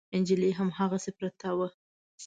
نجلۍ 0.19 0.49
هماغسې 0.59 1.11
پرته 1.17 1.49
وه. 1.57 1.67